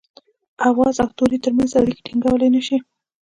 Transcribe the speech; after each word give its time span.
د 0.03 0.03
آواز 0.69 0.95
او 1.03 1.09
توري 1.17 1.37
ترمنځ 1.43 1.71
اړيکي 1.81 2.01
ټيڼګولای 2.07 2.49
نه 2.55 2.61
شي 2.67 2.77